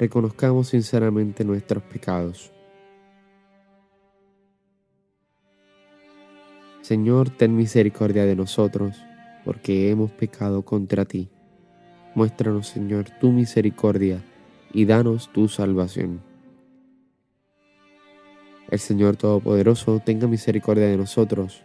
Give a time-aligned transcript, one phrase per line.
[0.00, 2.50] reconozcamos sinceramente nuestros pecados.
[6.80, 8.96] Señor, ten misericordia de nosotros,
[9.44, 11.28] porque hemos pecado contra ti.
[12.14, 14.24] Muéstranos, Señor, tu misericordia
[14.72, 16.22] y danos tu salvación.
[18.70, 21.62] El Señor Todopoderoso tenga misericordia de nosotros,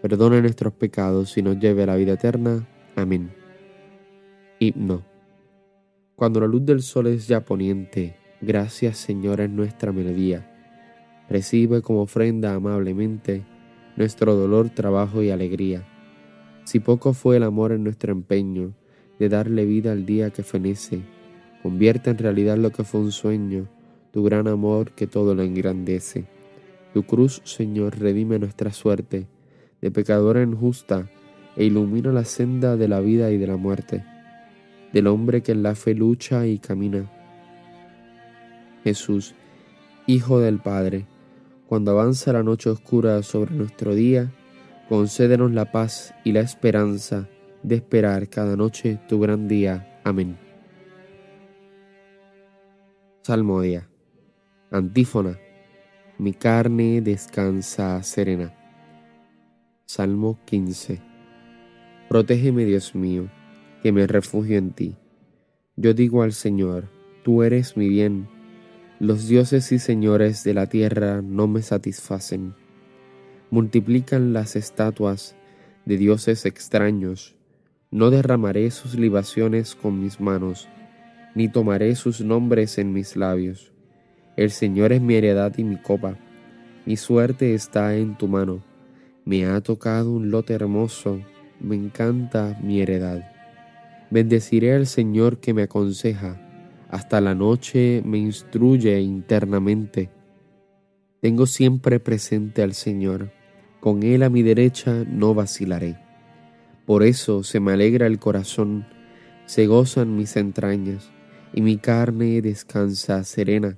[0.00, 2.68] perdone nuestros pecados y nos lleve a la vida eterna.
[2.94, 3.32] Amén.
[4.60, 5.17] Himno.
[6.18, 10.50] Cuando la luz del sol es ya poniente, gracias Señor es nuestra melodía.
[11.30, 13.44] Recibe como ofrenda amablemente
[13.96, 15.86] nuestro dolor, trabajo y alegría.
[16.64, 18.72] Si poco fue el amor en nuestro empeño
[19.20, 21.02] de darle vida al día que fenece,
[21.62, 23.68] convierte en realidad lo que fue un sueño,
[24.10, 26.24] tu gran amor que todo lo engrandece.
[26.94, 29.28] Tu cruz, Señor, redime nuestra suerte,
[29.80, 31.08] de pecadora injusta,
[31.54, 34.02] e ilumina la senda de la vida y de la muerte
[34.92, 37.10] del hombre que en la fe lucha y camina.
[38.84, 39.34] Jesús,
[40.06, 41.06] Hijo del Padre,
[41.66, 44.32] cuando avanza la noche oscura sobre nuestro día,
[44.88, 47.28] concédenos la paz y la esperanza
[47.62, 50.00] de esperar cada noche tu gran día.
[50.04, 50.38] Amén.
[53.22, 53.86] Salmodia.
[54.70, 55.38] Antífona.
[56.16, 58.54] Mi carne descansa serena.
[59.84, 61.00] Salmo 15.
[62.08, 63.28] Protégeme, Dios mío
[63.82, 64.96] que me refugio en ti.
[65.76, 66.88] Yo digo al Señor,
[67.22, 68.28] tú eres mi bien.
[69.00, 72.54] Los dioses y señores de la tierra no me satisfacen.
[73.50, 75.36] Multiplican las estatuas
[75.84, 77.36] de dioses extraños.
[77.90, 80.68] No derramaré sus libaciones con mis manos,
[81.34, 83.72] ni tomaré sus nombres en mis labios.
[84.36, 86.18] El Señor es mi heredad y mi copa.
[86.84, 88.62] Mi suerte está en tu mano.
[89.24, 91.20] Me ha tocado un lote hermoso.
[91.60, 93.37] Me encanta mi heredad.
[94.10, 96.40] Bendeciré al Señor que me aconseja,
[96.88, 100.10] hasta la noche me instruye internamente.
[101.20, 103.32] Tengo siempre presente al Señor,
[103.80, 105.98] con Él a mi derecha no vacilaré.
[106.86, 108.86] Por eso se me alegra el corazón,
[109.44, 111.10] se gozan mis entrañas,
[111.52, 113.76] y mi carne descansa serena,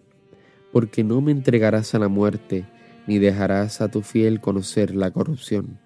[0.73, 2.67] porque no me entregarás a la muerte,
[3.09, 5.81] ni dejarás a tu fiel conocer la corrupción.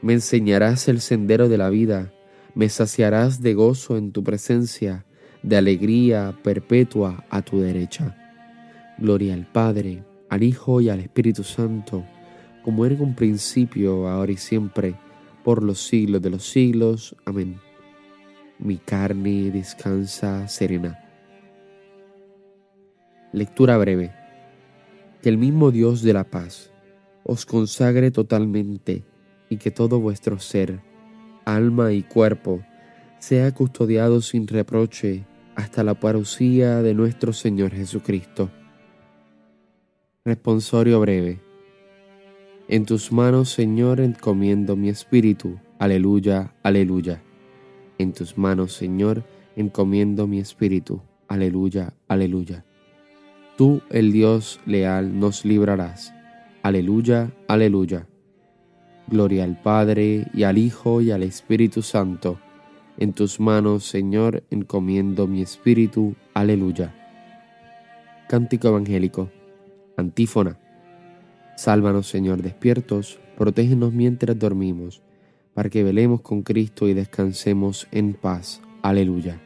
[0.00, 2.10] Me enseñarás el sendero de la vida,
[2.54, 5.04] me saciarás de gozo en tu presencia,
[5.42, 8.16] de alegría perpetua a tu derecha.
[8.98, 12.04] Gloria al Padre, al Hijo y al Espíritu Santo,
[12.62, 14.94] como era en un principio, ahora y siempre,
[15.44, 17.16] por los siglos de los siglos.
[17.24, 17.58] Amén.
[18.58, 20.98] Mi carne descansa serena.
[23.32, 24.12] Lectura breve.
[25.22, 26.70] Que el mismo Dios de la paz
[27.24, 29.04] os consagre totalmente
[29.48, 30.80] y que todo vuestro ser,
[31.54, 32.62] alma y cuerpo,
[33.18, 35.24] sea custodiado sin reproche
[35.54, 38.50] hasta la parucía de nuestro Señor Jesucristo.
[40.24, 41.40] Responsorio breve.
[42.68, 45.58] En tus manos, Señor, encomiendo mi espíritu.
[45.78, 47.22] Aleluya, aleluya.
[47.98, 49.24] En tus manos, Señor,
[49.56, 51.02] encomiendo mi espíritu.
[51.28, 52.64] Aleluya, aleluya.
[53.56, 56.14] Tú, el Dios leal, nos librarás.
[56.62, 58.06] Aleluya, aleluya.
[59.10, 62.38] Gloria al Padre y al Hijo y al Espíritu Santo.
[62.96, 66.14] En tus manos, Señor, encomiendo mi espíritu.
[66.32, 66.94] Aleluya.
[68.28, 69.28] Cántico Evangélico.
[69.96, 70.58] Antífona.
[71.56, 75.02] Sálvanos, Señor, despiertos, protégenos mientras dormimos,
[75.54, 78.62] para que velemos con Cristo y descansemos en paz.
[78.82, 79.40] Aleluya.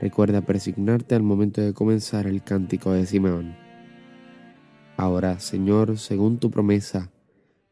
[0.00, 3.54] Recuerda presignarte al momento de comenzar el cántico de Simeón.
[4.96, 7.10] Ahora, Señor, según tu promesa,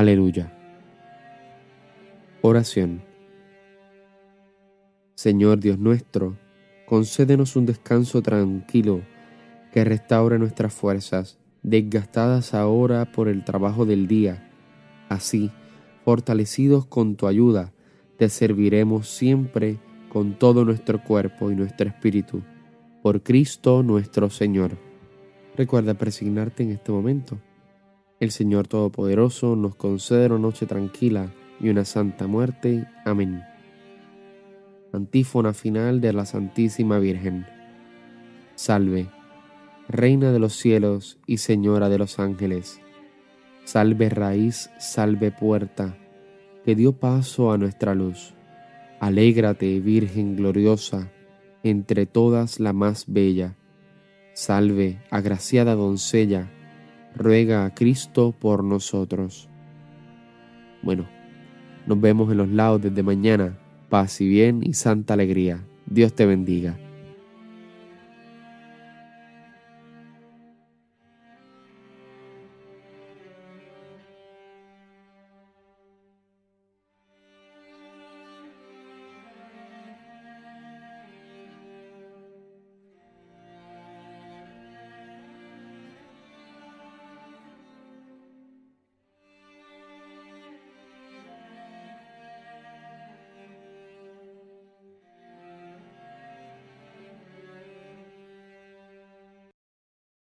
[0.00, 0.50] Aleluya.
[2.40, 3.02] Oración.
[5.14, 6.38] Señor Dios nuestro,
[6.86, 9.02] concédenos un descanso tranquilo
[9.74, 14.50] que restaure nuestras fuerzas, desgastadas ahora por el trabajo del día.
[15.10, 15.50] Así,
[16.02, 17.74] fortalecidos con tu ayuda,
[18.16, 22.40] te serviremos siempre con todo nuestro cuerpo y nuestro espíritu,
[23.02, 24.78] por Cristo nuestro Señor.
[25.58, 27.38] Recuerda presignarte en este momento.
[28.20, 32.86] El Señor Todopoderoso nos concede una noche tranquila y una santa muerte.
[33.06, 33.42] Amén.
[34.92, 37.46] Antífona final de la Santísima Virgen.
[38.56, 39.08] Salve,
[39.88, 42.82] Reina de los cielos y Señora de los ángeles.
[43.64, 45.96] Salve raíz, salve puerta,
[46.62, 48.34] que dio paso a nuestra luz.
[49.00, 51.10] Alégrate, Virgen gloriosa,
[51.62, 53.56] entre todas la más bella.
[54.34, 56.50] Salve, agraciada doncella,
[57.14, 59.48] ruega a Cristo por nosotros.
[60.82, 61.06] Bueno,
[61.86, 63.58] nos vemos en los lados desde mañana.
[63.88, 65.64] Paz y bien y santa alegría.
[65.86, 66.78] Dios te bendiga.